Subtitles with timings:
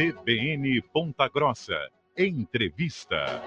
[0.00, 1.76] CBN Ponta Grossa.
[2.16, 3.42] Entrevista.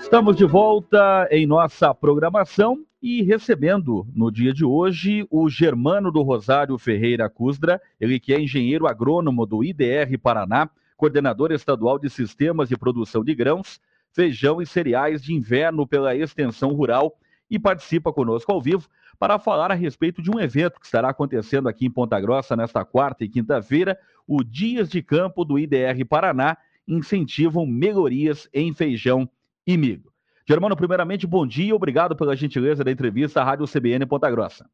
[0.00, 6.22] Estamos de volta em nossa programação e recebendo no dia de hoje o Germano do
[6.22, 12.68] Rosário Ferreira Cusdra, ele que é engenheiro agrônomo do IDR Paraná, coordenador estadual de sistemas
[12.68, 13.80] de produção de grãos,
[14.12, 17.16] feijão e cereais de inverno pela extensão rural
[17.50, 21.68] e participa conosco ao vivo para falar a respeito de um evento que estará acontecendo
[21.68, 26.56] aqui em Ponta Grossa nesta quarta e quinta-feira, o Dias de Campo do IDR Paraná
[26.86, 29.28] incentivam melhorias em feijão
[29.66, 30.12] e milho.
[30.48, 34.68] Germano, primeiramente, bom dia, obrigado pela gentileza da entrevista à Rádio CBN Ponta Grossa.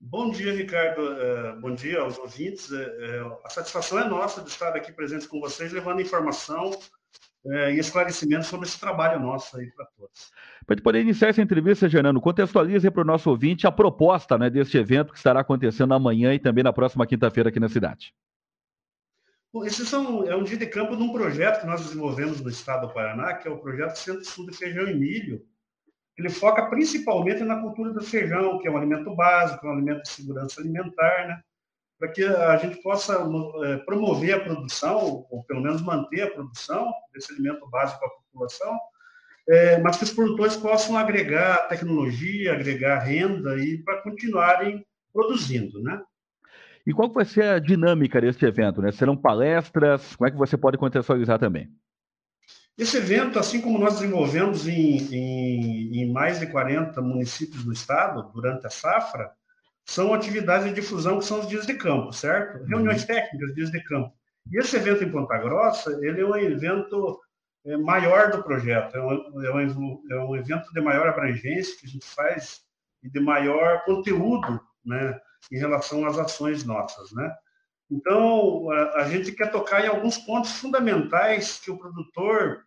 [0.00, 1.00] Bom dia, Ricardo.
[1.00, 2.70] Uh, bom dia aos ouvintes.
[2.70, 6.72] Uh, a satisfação é nossa de estar aqui presente com vocês, levando informação
[7.44, 10.32] uh, e esclarecimento sobre esse trabalho nosso aí para todos.
[10.66, 14.78] Para poder iniciar essa entrevista, Gerando, contextualize para o nosso ouvinte a proposta né, deste
[14.78, 18.14] evento que estará acontecendo amanhã e também na próxima quinta-feira aqui na cidade.
[19.52, 22.50] Bom, esse são, é um dia de campo de um projeto que nós desenvolvemos no
[22.50, 25.46] estado do Paraná, que é o projeto Centro de Estudo de Feijão e Milho.
[26.18, 30.02] Ele foca principalmente na cultura do feijão, que é um alimento básico, é um alimento
[30.02, 31.40] de segurança alimentar, né?
[31.98, 33.14] Para que a gente possa
[33.64, 38.78] é, promover a produção, ou pelo menos manter a produção desse alimento básico à população,
[39.48, 46.02] é, mas que os produtores possam agregar tecnologia, agregar renda e para continuarem produzindo, né?
[46.86, 48.82] E qual vai ser a dinâmica deste evento?
[48.82, 48.92] Né?
[48.92, 50.14] Serão palestras?
[50.16, 51.70] Como é que você pode contextualizar também?
[52.76, 58.30] Esse evento, assim como nós desenvolvemos em, em, em, mais de 40 municípios do estado
[58.34, 59.30] durante a safra,
[59.86, 62.58] são atividades de difusão que são os dias de campo, certo?
[62.60, 62.66] Uhum.
[62.66, 64.12] Reuniões técnicas, dias de campo.
[64.50, 67.20] E esse evento em Ponta Grossa, ele é um evento
[67.66, 71.86] é, maior do projeto, é um, é, um, é um evento de maior abrangência que
[71.86, 72.62] a gente faz
[73.02, 75.18] e de maior conteúdo, né?
[75.50, 77.34] em relação às ações nossas, né?
[77.90, 82.64] Então, a, a gente quer tocar em alguns pontos fundamentais que o produtor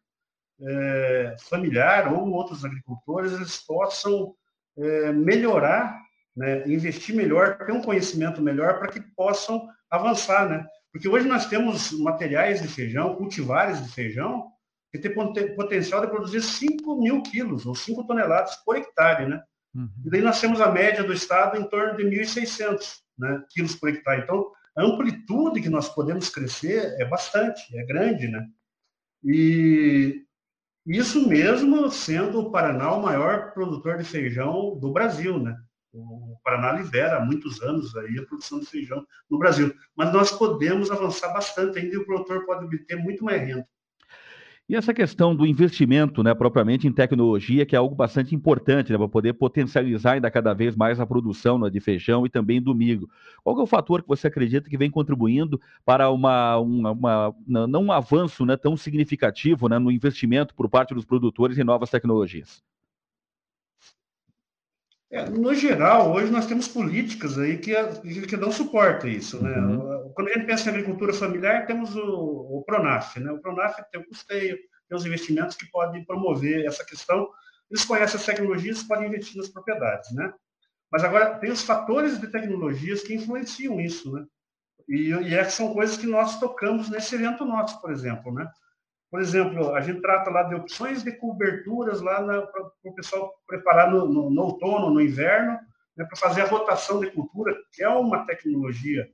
[0.61, 4.35] é, familiar ou outros agricultores eles possam
[4.77, 5.99] é, melhorar,
[6.37, 10.63] né, investir melhor, ter um conhecimento melhor para que possam avançar, né?
[10.93, 14.51] Porque hoje nós temos materiais de feijão, cultivares de feijão,
[14.91, 15.13] que tem
[15.55, 19.41] potencial de produzir 5 mil quilos ou 5 toneladas por hectare, né?
[19.75, 19.89] Uhum.
[20.05, 23.89] E daí nós temos a média do estado em torno de 1.600 né, quilos por
[23.89, 24.21] hectare.
[24.21, 28.45] Então, a amplitude que nós podemos crescer é bastante, é grande, né?
[29.23, 30.23] E
[30.85, 35.57] isso mesmo sendo o Paraná o maior produtor de feijão do Brasil, né?
[35.99, 39.73] O Paraná lidera há muitos anos aí a produção de feijão no Brasil.
[39.95, 43.67] Mas nós podemos avançar bastante ainda e o produtor pode obter muito mais renda.
[44.69, 48.97] E essa questão do investimento, né, propriamente em tecnologia, que é algo bastante importante, né,
[48.97, 52.75] para poder potencializar ainda cada vez mais a produção né, de feijão e também do
[52.75, 53.09] milho.
[53.45, 57.85] Qual é o fator que você acredita que vem contribuindo para uma, uma, uma não
[57.85, 62.61] um avanço né, tão significativo né, no investimento por parte dos produtores em novas tecnologias?
[65.09, 67.73] É, no geral, hoje nós temos políticas aí que,
[68.27, 69.41] que dão suporte a isso.
[69.41, 69.57] Né?
[69.57, 70.11] Uhum.
[70.13, 73.17] Quando a gente pensa em agricultura familiar, temos o, o Pronaf.
[73.17, 73.31] Né?
[73.31, 74.57] O Pronaf tem o custeio,
[74.89, 77.29] tem os investimentos que podem promover essa questão.
[77.71, 80.13] Eles conhecem as tecnologias e podem investir nas propriedades.
[80.13, 80.33] Né?
[80.91, 84.11] Mas agora, tem os fatores de tecnologias que influenciam isso.
[84.11, 84.25] Né?
[84.89, 88.33] E, e essas são coisas que nós tocamos nesse evento nosso, por exemplo.
[88.33, 88.45] Né?
[89.17, 93.89] Por exemplo, a gente trata lá de opções de coberturas lá para o pessoal preparar
[93.89, 95.57] no, no, no, outono, no inverno,
[95.97, 99.09] né, para fazer a rotação de cultura, que é uma tecnologia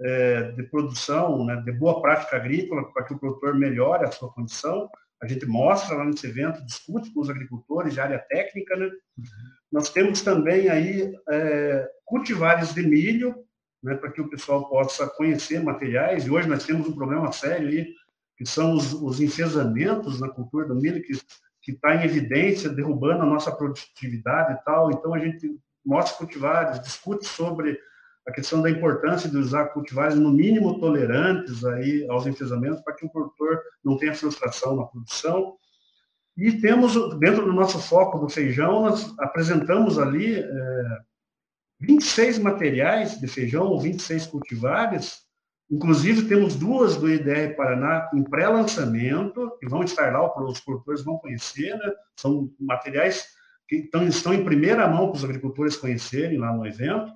[0.00, 4.32] é, de produção, né, de boa prática agrícola, para que o produtor melhore a sua
[4.32, 4.88] condição.
[5.22, 8.74] A gente mostra lá nesse evento, discute com os agricultores de área técnica.
[8.76, 8.90] Né?
[9.70, 13.34] Nós temos também aí é, cultivares de milho,
[13.82, 16.24] né, para que o pessoal possa conhecer materiais.
[16.24, 17.92] E hoje nós temos um problema sério aí
[18.36, 21.02] que são os, os enfesamentos na cultura do milho,
[21.62, 24.90] que está em evidência, derrubando a nossa produtividade e tal.
[24.90, 27.78] Então, a gente mostra cultivares, discute sobre
[28.26, 33.04] a questão da importância de usar cultivares no mínimo tolerantes aí aos enfesamentos para que
[33.04, 35.56] o produtor não tenha frustração na produção.
[36.36, 40.98] E temos, dentro do nosso foco do feijão, nós apresentamos ali é,
[41.80, 45.23] 26 materiais de feijão, 26 cultivares,
[45.70, 51.16] Inclusive, temos duas do IDR Paraná em pré-lançamento, que vão estar lá, os produtores vão
[51.18, 51.92] conhecer, né?
[52.16, 53.26] São materiais
[53.66, 57.12] que estão, em primeira mão para os agricultores conhecerem lá no evento.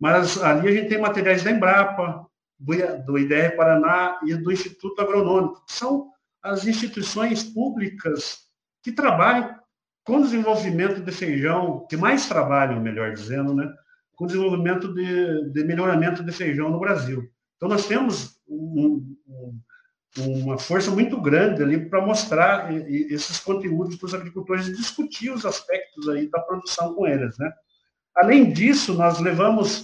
[0.00, 2.26] Mas ali a gente tem materiais da Embrapa,
[2.58, 2.74] do,
[3.04, 6.10] do IDR Paraná e do Instituto Agronômico, que são
[6.42, 8.46] as instituições públicas
[8.82, 9.58] que trabalham
[10.04, 13.72] com desenvolvimento de feijão, que mais trabalham, melhor dizendo, né?
[14.14, 17.28] com desenvolvimento de, de melhoramento de feijão no Brasil.
[17.56, 19.60] Então, nós temos um, um,
[20.18, 25.44] uma força muito grande ali para mostrar esses conteúdos para os agricultores e discutir os
[25.44, 27.52] aspectos aí da produção com eles, né?
[28.16, 29.80] Além disso, nós levamos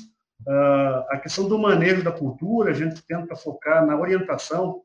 [0.46, 4.82] uh, a questão do manejo da cultura, a gente tenta focar na orientação.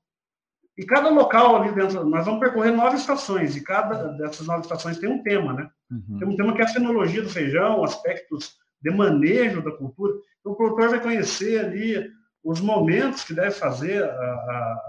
[0.77, 4.99] E cada local ali dentro, nós vamos percorrer nove estações, e cada dessas nove estações
[4.99, 5.69] tem um tema, né?
[5.89, 6.19] Uhum.
[6.19, 10.13] Tem um tema que é a fenologia do feijão, aspectos de manejo da cultura.
[10.39, 12.16] Então, o produtor vai conhecer ali
[12.47, 14.81] os momentos que deve fazer a, a,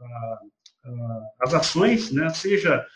[0.00, 2.28] a, as ações, né?
[2.28, 2.86] seja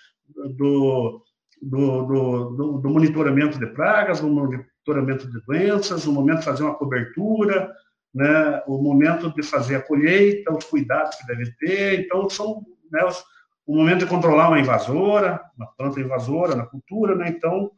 [0.56, 1.20] do,
[1.60, 6.76] do, do, do, monitoramento de pragas, do monitoramento de doenças, o momento de fazer uma
[6.76, 7.74] cobertura,
[8.14, 8.62] né?
[8.68, 11.98] o momento de fazer a colheita, os cuidados que deve ter.
[11.98, 13.24] Então, são né, os,
[13.66, 17.16] o momento de controlar uma invasora, uma planta invasora na cultura.
[17.16, 17.30] Né?
[17.30, 17.72] Então,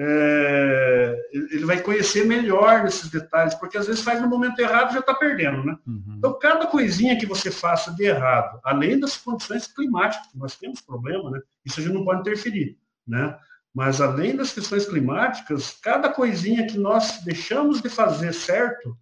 [0.00, 4.94] é, ele vai conhecer melhor esses detalhes, porque às vezes faz no momento errado e
[4.94, 5.76] já está perdendo, né?
[5.84, 6.14] Uhum.
[6.18, 11.30] Então, cada coisinha que você faça de errado, além das condições climáticas, nós temos problema,
[11.32, 11.40] né?
[11.64, 13.36] Isso a gente não pode interferir, né?
[13.74, 18.96] Mas além das questões climáticas, cada coisinha que nós deixamos de fazer certo,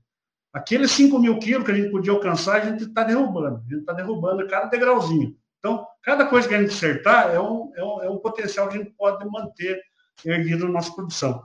[0.50, 3.80] aqueles 5 mil quilos que a gente podia alcançar, a gente está derrubando, a gente
[3.80, 5.36] está derrubando cada degrauzinho.
[5.58, 8.76] Então, cada coisa que a gente acertar é um, é um, é um potencial que
[8.76, 9.78] a gente pode manter
[10.24, 11.44] erguido na nossa produção.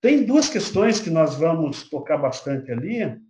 [0.00, 3.20] Tem duas questões que nós vamos tocar bastante ali.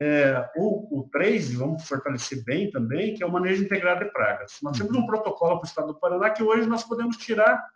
[0.00, 4.58] É, o, o 3, vamos fortalecer bem também, que é o manejo integrado de pragas.
[4.62, 7.66] Nós temos um protocolo para o estado do Paraná que hoje nós podemos tirar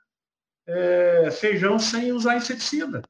[0.67, 3.03] é, feijão sem usar inseticida.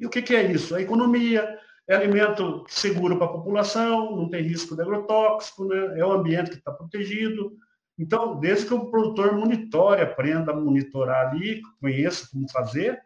[0.00, 0.74] E o que, que é isso?
[0.74, 1.58] A economia,
[1.88, 5.98] é alimento seguro para a população, não tem risco de agrotóxico, né?
[5.98, 7.56] é o ambiente que está protegido,
[7.98, 13.00] então, desde que o produtor monitore, aprenda a monitorar ali, conheça como fazer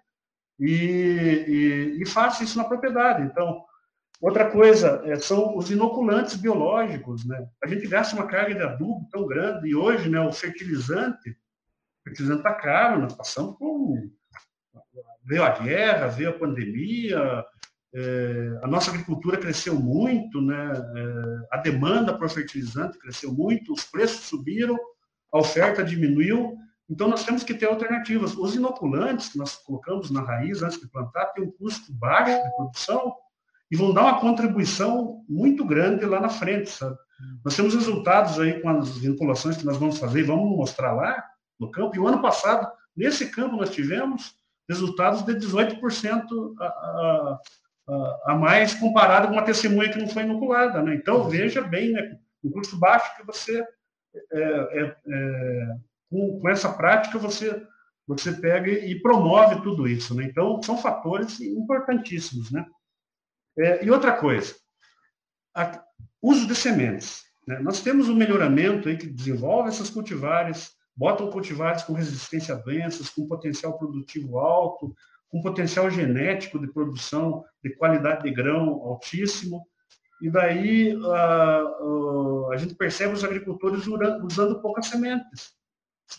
[0.60, 3.22] e, e, e faça isso na propriedade.
[3.22, 3.64] Então,
[4.20, 7.48] outra coisa é, são os inoculantes biológicos, né?
[7.64, 12.04] A gente gasta uma carga de adubo tão grande e hoje, né, o fertilizante, o
[12.04, 13.72] fertilizante está caro, nós passamos por
[15.24, 17.44] veio a guerra, veio a pandemia,
[17.94, 20.72] é, a nossa agricultura cresceu muito, né?
[20.96, 24.78] É, a demanda por fertilizante cresceu muito, os preços subiram,
[25.32, 26.56] a oferta diminuiu,
[26.88, 28.36] então nós temos que ter alternativas.
[28.36, 32.54] Os inoculantes que nós colocamos na raiz antes de plantar têm um custo baixo de
[32.54, 33.14] produção
[33.70, 36.96] e vão dar uma contribuição muito grande lá na frente, sabe?
[37.44, 41.24] Nós temos resultados aí com as vinculações que nós vamos fazer, vamos mostrar lá
[41.58, 41.96] no campo.
[41.96, 44.34] E o ano passado, nesse campo, nós tivemos
[44.68, 46.26] resultados de 18%
[46.60, 47.40] a, a,
[48.25, 50.82] a mais comparado com uma testemunha que não foi inoculada.
[50.82, 50.94] Né?
[50.94, 53.64] Então, veja bem, né, o custo baixo que você,
[54.32, 55.76] é, é, é,
[56.11, 57.64] com, com, essa prática, você,
[58.06, 60.14] você pega e promove tudo isso.
[60.14, 60.25] Né?
[60.25, 62.50] Então, são fatores importantíssimos.
[62.50, 62.64] Né?
[63.58, 64.55] É, e outra coisa,
[65.55, 65.82] a,
[66.20, 67.23] uso de sementes.
[67.46, 67.58] Né?
[67.58, 73.11] Nós temos um melhoramento aí que desenvolve essas cultivares, botam cultivares com resistência a doenças,
[73.11, 74.94] com potencial produtivo alto,
[75.32, 79.67] com potencial genético de produção de qualidade de grão altíssimo.
[80.20, 81.62] E daí a,
[82.52, 85.55] a gente percebe os agricultores usando poucas sementes.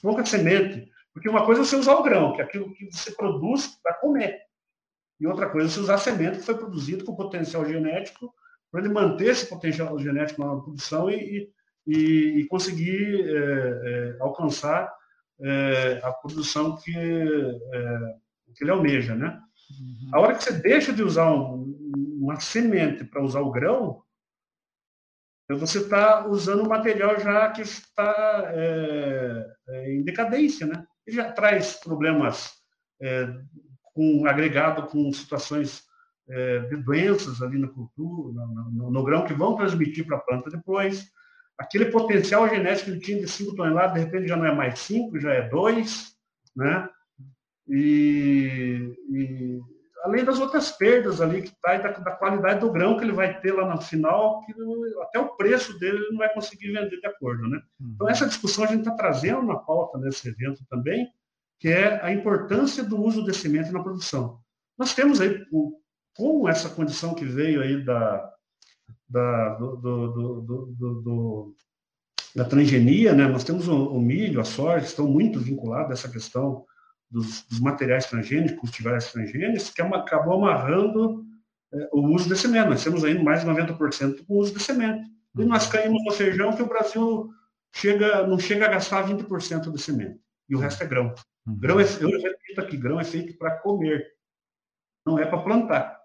[0.01, 0.91] Pouca semente.
[1.13, 3.93] Porque uma coisa é você usar o grão, que é aquilo que você produz para
[3.93, 4.41] comer.
[5.19, 8.33] E outra coisa é você usar semente que foi produzido com potencial genético,
[8.71, 11.47] para ele manter esse potencial genético na produção e,
[11.85, 14.91] e, e conseguir é, é, alcançar
[15.39, 16.91] é, a produção que
[18.53, 19.39] que ele almeja, né?
[19.69, 20.09] Uhum.
[20.13, 21.73] A hora que você deixa de usar um,
[22.19, 24.03] uma semente para usar o grão,
[25.49, 30.85] você está usando um material já que está é, é, em decadência, né?
[31.05, 32.53] Ele já traz problemas
[33.01, 33.27] é,
[33.93, 35.83] com agregado com situações
[36.29, 40.21] é, de doenças ali na cultura, no, no, no grão, que vão transmitir para a
[40.21, 41.11] planta depois.
[41.57, 44.79] Aquele potencial genético que ele tinha de 5 toneladas, de repente já não é mais
[44.79, 46.15] 5, já é 2,
[46.55, 46.89] né?
[47.67, 49.61] E, e,
[50.03, 53.39] além das outras perdas ali que tá, da, da, qualidade do grão que ele vai
[53.39, 54.53] ter lá no final, que
[55.01, 57.61] até o preço dele ele não vai conseguir vender de acordo, né?
[57.79, 57.91] Uhum.
[57.95, 61.07] Então essa discussão a gente está trazendo na pauta nesse evento também,
[61.59, 64.39] que é a importância do uso de semente na produção.
[64.77, 65.45] Nós temos aí,
[66.15, 68.29] com essa condição que veio aí da,
[69.07, 71.55] da, do, do, do, do
[72.35, 73.27] da transgenia, né?
[73.27, 76.65] Nós temos o, o milho, a soja, estão muito vinculados a essa questão
[77.13, 81.23] dos, dos materiais transgênicos, cultivares transgênicos, que é acabou amarrando
[81.71, 82.69] é, o uso de semente.
[82.69, 85.07] Nós temos ainda mais de 90% com o uso de semente.
[85.37, 87.29] E nós caímos no feijão que o Brasil
[87.71, 90.19] chega, não chega a gastar 20% de semente.
[90.49, 91.13] e o resto é grão.
[91.45, 91.59] Uhum.
[91.59, 94.07] Grão é, eu repito aqui, grão é feito para comer,
[95.05, 95.99] não é para plantar.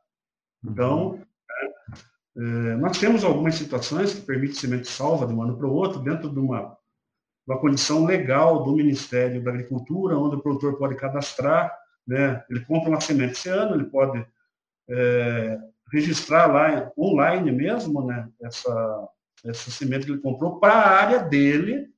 [0.63, 0.73] Uhum.
[0.73, 1.67] Então, é,
[2.37, 6.01] é, nós temos algumas situações que permitem semente salva de um ano para o outro,
[6.01, 6.78] dentro de uma,
[7.49, 11.75] uma condição legal do Ministério da Agricultura, onde o produtor pode cadastrar,
[12.07, 12.45] né?
[12.51, 14.25] ele compra uma semente esse ano, ele pode
[14.91, 15.59] é,
[15.91, 18.29] registrar lá online mesmo, né?
[18.43, 19.09] essa,
[19.47, 21.89] essa semente que ele comprou para a área dele,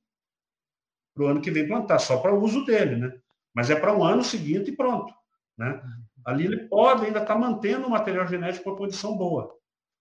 [1.13, 3.13] para o ano que vem plantar, só para o uso dele, né?
[3.53, 5.13] Mas é para o um ano seguinte e pronto,
[5.57, 5.81] né?
[6.25, 9.53] Ali ele pode ainda estar tá mantendo o material genético com a condição boa.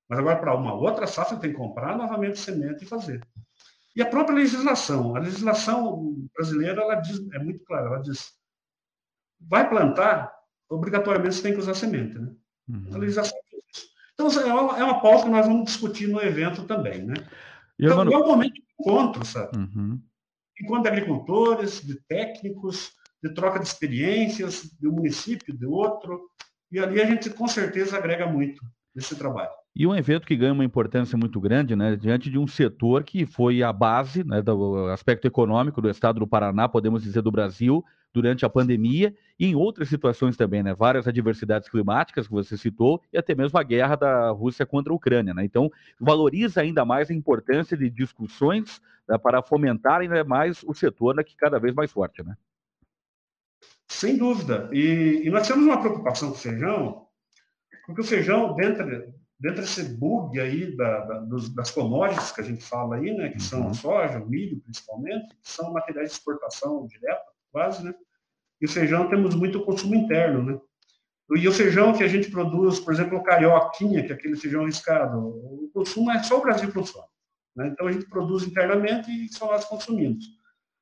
[0.09, 3.21] Mas agora, para uma outra safra, ele tem que comprar novamente semente e fazer.
[4.01, 5.15] E a própria legislação.
[5.15, 7.87] A legislação brasileira ela diz, é muito clara.
[7.87, 8.33] Ela diz,
[9.39, 10.35] vai plantar,
[10.71, 12.19] obrigatoriamente você tem que usar semente.
[12.19, 12.33] Né?
[12.67, 12.95] Uhum.
[12.95, 13.89] A legislação diz isso.
[14.15, 17.03] Então, é uma, é uma pauta que nós vamos discutir no evento também.
[17.03, 17.13] Né?
[17.79, 18.11] Então, mano...
[18.11, 19.59] é um momento de encontro, sabe?
[19.59, 20.01] Uhum.
[20.59, 22.93] Enquanto de agricultores, de técnicos,
[23.23, 26.27] de troca de experiências de um município, de outro,
[26.73, 28.65] e ali a gente com certeza agrega muito
[28.95, 29.53] nesse trabalho.
[29.75, 33.25] E um evento que ganha uma importância muito grande, né, diante de um setor que
[33.25, 37.85] foi a base né, do aspecto econômico do estado do Paraná, podemos dizer, do Brasil,
[38.13, 40.75] durante a pandemia e em outras situações também, né?
[40.75, 44.97] Várias adversidades climáticas que você citou e até mesmo a guerra da Rússia contra a
[44.97, 45.45] Ucrânia, né?
[45.45, 51.15] Então, valoriza ainda mais a importância de discussões né, para fomentar ainda mais o setor
[51.15, 52.37] né, que cada vez mais forte, né?
[53.89, 54.69] Sem dúvida.
[54.73, 57.07] E, e, nós temos uma preocupação com o feijão,
[57.87, 58.87] porque o feijão, dentro,
[59.41, 63.31] dentro desse bug aí da, da, dos, das commodities que a gente fala aí, né,
[63.31, 63.75] que são a uhum.
[63.75, 67.95] soja, o milho principalmente, que são materiais de exportação direta, quase, né?
[68.61, 70.61] E o feijão temos muito consumo interno, né?
[71.37, 74.67] E o feijão que a gente produz, por exemplo, o carioquinha, que é aquele feijão
[74.67, 77.07] riscado, o consumo é só o Brasil consome.
[77.57, 77.69] Né?
[77.69, 80.25] Então a gente produz internamente e só nós consumimos.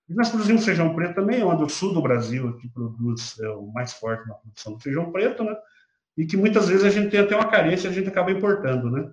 [0.08, 3.66] E nós produzimos feijão preto também, onde o sul do Brasil que produz é o
[3.66, 5.54] mais forte na produção do feijão preto, né?
[6.18, 9.08] E que muitas vezes a gente tem até uma carência, a gente acaba importando, né?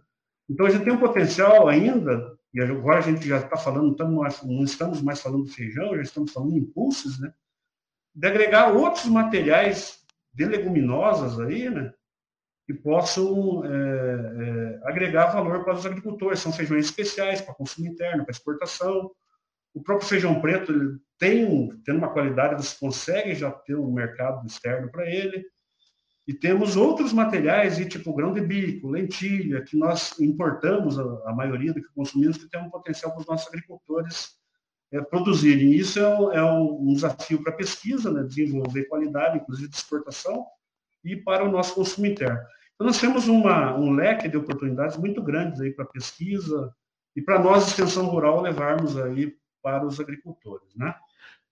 [0.50, 3.96] Então a gente tem um potencial ainda, e agora a gente já está falando,
[4.44, 7.32] não estamos mais falando do feijão, já estamos falando de impulsos, né?
[8.14, 11.94] De agregar outros materiais de leguminosas aí, né?
[12.66, 16.40] Que possam é, é, agregar valor para os agricultores.
[16.40, 19.12] São feijões especiais para consumo interno, para exportação.
[19.76, 24.90] O próprio feijão preto tem, tem uma qualidade, você consegue já ter um mercado externo
[24.90, 25.46] para ele.
[26.28, 31.82] E temos outros materiais, tipo grão de bico, lentilha, que nós importamos, a, maioria do
[31.82, 34.36] que consumimos, que tem um potencial para os nossos agricultores
[34.92, 35.74] é, produzirem.
[35.74, 40.46] Isso é, um, é um desafio para a pesquisa, né, desenvolver qualidade, inclusive de exportação,
[41.04, 42.40] e para o nosso consumo interno.
[42.74, 46.74] Então, nós temos uma, um leque de oportunidades muito grandes aí para pesquisa
[47.16, 50.76] e para nós, extensão rural, levarmos aí para os agricultores.
[50.76, 50.94] Né?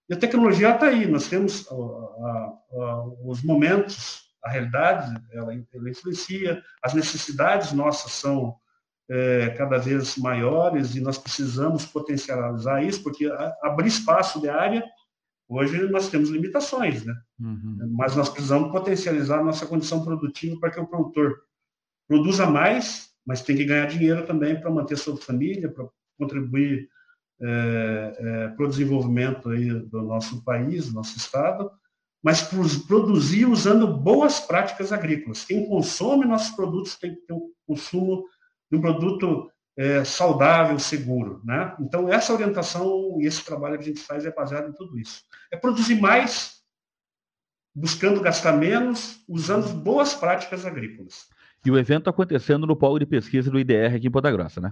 [0.10, 5.54] E a tecnologia está aí, nós temos a, a, a, os momentos, a realidade, ela,
[5.74, 8.56] ela, influencia, as necessidades nossas são
[9.10, 13.30] é, cada vez maiores e nós precisamos potencializar isso, porque
[13.62, 14.84] abrir espaço de área,
[15.48, 17.16] hoje nós temos limitações, né?
[17.40, 17.94] Uhum.
[17.98, 21.42] Mas nós precisamos potencializar a nossa condição produtiva para que o produtor
[22.08, 26.90] produza mais, mas tem que ganhar dinheiro também para manter sua família, para contribuir
[27.42, 31.70] é, é, para o desenvolvimento aí do nosso país, do nosso estado,
[32.24, 32.42] mas
[32.88, 35.44] produzir usando boas práticas agrícolas.
[35.44, 38.26] Quem consome nossos produtos tem que ter um consumo
[38.72, 41.42] de um produto é, saudável, seguro.
[41.44, 41.76] Né?
[41.82, 45.22] Então, essa orientação e esse trabalho que a gente faz é baseado em tudo isso.
[45.52, 46.62] É produzir mais,
[47.76, 51.28] buscando gastar menos, usando boas práticas agrícolas.
[51.66, 54.72] E o evento acontecendo no polo de pesquisa do IDR aqui em Ponta Grossa, né?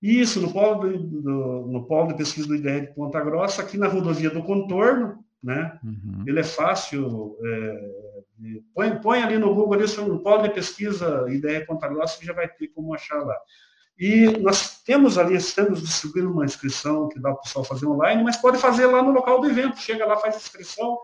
[0.00, 3.88] Isso, no polo, do, no polo de pesquisa do IDR de Ponta Grossa, aqui na
[3.88, 5.78] rodovia do Contorno, né?
[5.84, 6.24] Uhum.
[6.26, 7.36] Ele é fácil.
[7.44, 7.90] É,
[8.74, 11.26] põe, põe ali no Google, ali, no polo de pesquisa
[11.66, 13.36] Ponta Grossa, que já vai ter como achar lá.
[13.98, 18.22] E nós temos ali, estamos distribuindo uma inscrição que dá para o pessoal fazer online,
[18.22, 19.80] mas pode fazer lá no local do evento.
[19.80, 20.96] Chega lá, faz inscrição,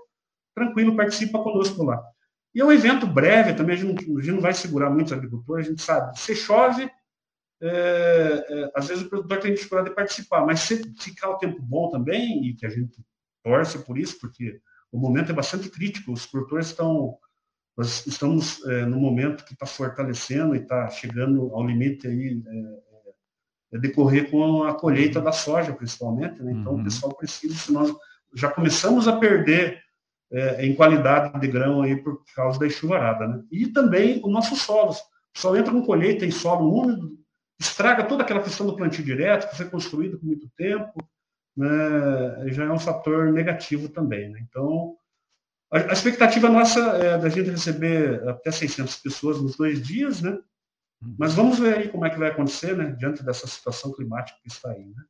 [0.54, 2.00] tranquilo, participa conosco lá.
[2.54, 5.12] E é um evento breve também, a gente não, a gente não vai segurar muitos
[5.12, 6.88] agricultores, a gente sabe, se chove,
[7.60, 11.60] é, é, às vezes o produtor tem dificuldade de participar, mas se ficar o tempo
[11.60, 13.04] bom também, e que a gente
[13.44, 14.58] torce por isso, porque
[14.90, 17.16] o momento é bastante crítico, os produtores estão,
[17.76, 23.76] nós estamos é, no momento que está fortalecendo e está chegando ao limite aí, é,
[23.76, 26.52] é, decorrer com a colheita da soja, principalmente, né?
[26.52, 26.80] então uhum.
[26.80, 27.94] o pessoal precisa, se nós
[28.34, 29.84] já começamos a perder
[30.32, 33.42] é, em qualidade de grão aí por causa da chuvarada, né?
[33.52, 37.16] E também o nosso solo, o solo entra com colheita em solo úmido,
[37.60, 40.92] estraga toda aquela questão do plantio direto, que foi construído com muito tempo,
[41.56, 44.30] né, já é um fator negativo também.
[44.30, 44.40] Né?
[44.48, 44.96] Então,
[45.72, 50.30] a, a, expectativa nossa é da gente receber até 600 pessoas nos dois dias, né?
[51.02, 51.16] Uhum.
[51.18, 52.94] Mas vamos ver aí como é que vai acontecer, né?
[52.98, 55.02] Diante dessa situação climática que está aí, né?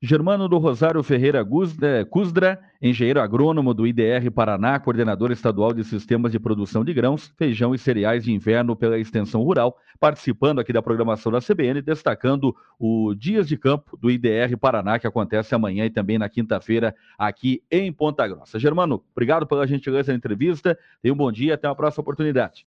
[0.00, 6.38] Germano do Rosário Ferreira Cusdra, engenheiro agrônomo do IDR Paraná, coordenador estadual de sistemas de
[6.38, 11.32] produção de grãos, feijão e cereais de inverno pela extensão rural, participando aqui da programação
[11.32, 16.16] da CBN, destacando o Dias de Campo do IDR Paraná, que acontece amanhã e também
[16.16, 18.56] na quinta-feira aqui em Ponta Grossa.
[18.56, 22.64] Germano, obrigado pela gentileza da entrevista, tenha um bom dia, até a próxima oportunidade.